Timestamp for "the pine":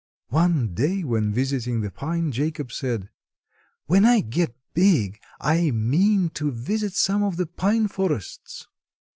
1.81-2.31, 7.37-7.87